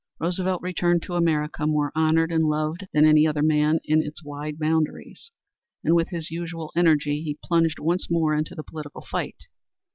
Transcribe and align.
Roosevelt 0.19 0.63
returned 0.63 1.03
to 1.03 1.13
America 1.13 1.67
more 1.67 1.91
honored 1.93 2.31
and 2.31 2.45
loved 2.45 2.87
than 2.91 3.05
any 3.05 3.27
other 3.27 3.43
man 3.43 3.79
in 3.85 4.01
its 4.01 4.23
wide 4.23 4.57
boundaries, 4.57 5.29
and 5.83 5.93
with 5.93 6.09
his 6.09 6.31
usual 6.31 6.71
energy 6.75 7.21
he 7.21 7.37
plunged 7.43 7.77
once 7.77 8.09
more 8.09 8.33
into 8.33 8.55
the 8.55 8.63
political 8.63 9.01
fight. 9.07 9.43